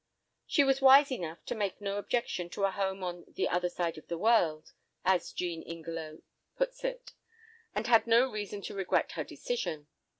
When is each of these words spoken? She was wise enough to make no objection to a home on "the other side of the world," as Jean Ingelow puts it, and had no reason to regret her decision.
She 0.47 0.63
was 0.63 0.81
wise 0.81 1.11
enough 1.11 1.45
to 1.45 1.53
make 1.53 1.79
no 1.79 1.99
objection 1.99 2.49
to 2.49 2.63
a 2.65 2.71
home 2.71 3.03
on 3.03 3.25
"the 3.27 3.47
other 3.47 3.69
side 3.69 3.99
of 3.99 4.07
the 4.07 4.17
world," 4.17 4.73
as 5.05 5.31
Jean 5.31 5.61
Ingelow 5.61 6.23
puts 6.57 6.83
it, 6.83 7.13
and 7.75 7.85
had 7.85 8.07
no 8.07 8.27
reason 8.27 8.63
to 8.63 8.73
regret 8.73 9.11
her 9.11 9.23
decision. 9.23 9.85